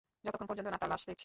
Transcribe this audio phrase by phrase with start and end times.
[0.25, 1.19] যতক্ষন পর্যন্ত না তার লাশ দেখছি।